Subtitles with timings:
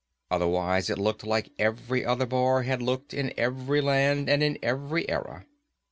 [0.31, 5.07] Otherwise, it looked like every other bar has looked in every land and in every
[5.07, 5.45] era.